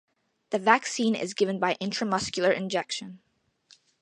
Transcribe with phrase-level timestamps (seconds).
[0.49, 3.19] The vaccine is given by intramuscular injection.